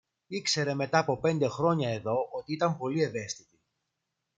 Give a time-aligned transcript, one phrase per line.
[0.27, 3.59] Ήξερε μετά από πέντε χρόνια εδώ ότι ήταν πολύ ευαίσθητοι